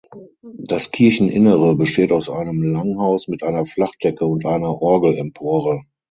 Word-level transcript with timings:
Das 0.57 0.89
Kircheninnere 0.89 1.75
besteht 1.75 2.11
aus 2.11 2.27
einem 2.27 2.63
Langhaus 2.63 3.27
mit 3.27 3.43
einer 3.43 3.67
Flachdecke 3.67 4.25
und 4.25 4.47
einer 4.47 4.81
Orgelempore. 4.81 5.83